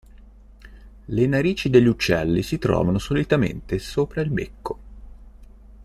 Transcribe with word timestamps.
Le 1.05 1.27
narici 1.27 1.69
degli 1.69 1.85
uccelli 1.85 2.41
si 2.41 2.57
trovano 2.57 2.97
solitamente 2.97 3.77
sopra 3.77 4.21
il 4.21 4.31
becco. 4.31 4.79